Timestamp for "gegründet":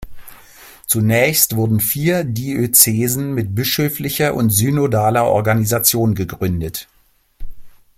6.15-6.87